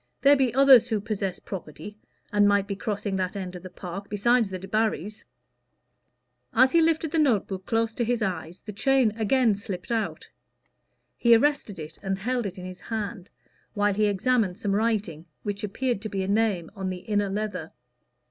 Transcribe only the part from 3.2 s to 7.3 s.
end of the park, besides the Debarrys." As he lifted the